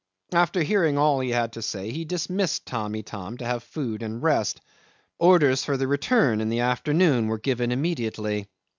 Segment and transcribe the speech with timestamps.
[0.33, 4.19] After hearing all he had to say he dismissed Tamb' Itam to have food and
[4.23, 4.59] rest.
[5.19, 8.47] Orders for the return in the afternoon were given immediately.